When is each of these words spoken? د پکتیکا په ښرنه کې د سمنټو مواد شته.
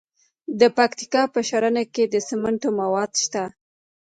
د 0.59 0.61
پکتیکا 0.77 1.23
په 1.33 1.39
ښرنه 1.49 1.83
کې 1.93 2.03
د 2.13 2.15
سمنټو 2.27 2.69
مواد 2.79 3.11
شته. 3.23 3.43